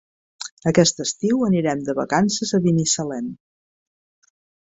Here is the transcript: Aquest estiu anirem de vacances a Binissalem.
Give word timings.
Aquest 0.69 1.01
estiu 1.03 1.43
anirem 1.49 1.83
de 1.89 1.95
vacances 1.99 2.55
a 2.59 2.61
Binissalem. 2.65 3.31